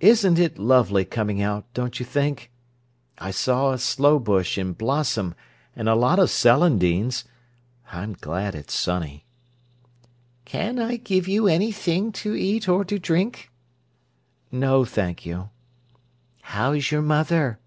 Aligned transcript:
"Isn't 0.00 0.38
it 0.38 0.58
lovely 0.58 1.06
coming 1.06 1.40
out, 1.40 1.64
don't 1.72 1.98
you 1.98 2.04
think? 2.04 2.50
I 3.16 3.30
saw 3.30 3.72
a 3.72 3.78
sloe 3.78 4.18
bush 4.18 4.58
in 4.58 4.74
blossom 4.74 5.34
and 5.74 5.88
a 5.88 5.94
lot 5.94 6.18
of 6.18 6.28
celandines. 6.28 7.24
I'm 7.90 8.12
glad 8.12 8.54
it's 8.54 8.74
sunny." 8.74 9.24
"Can 10.44 10.78
I 10.78 10.96
give 10.96 11.26
you 11.26 11.48
anything 11.48 12.12
to 12.12 12.34
eat 12.34 12.68
or 12.68 12.84
to 12.84 12.98
drink?" 12.98 13.50
"No, 14.52 14.84
thank 14.84 15.24
you." 15.24 15.48
"How's 16.42 16.90
your 16.90 17.00
mother?" 17.00 17.58